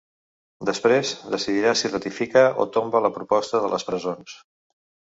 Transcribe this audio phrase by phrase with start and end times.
[0.69, 4.39] Després, decidirà si ratifica o tomba la proposta de les presons.